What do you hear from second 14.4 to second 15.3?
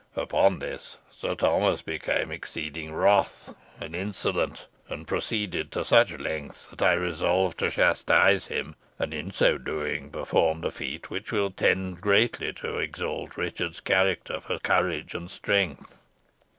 for courage and